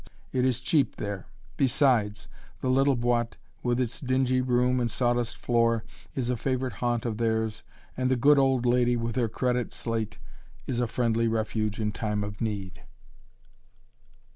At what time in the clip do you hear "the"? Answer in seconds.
2.59-2.71, 8.09-8.15